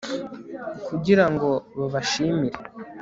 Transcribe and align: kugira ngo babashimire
kugira 0.87 1.23
ngo 1.33 1.49
babashimire 1.79 2.59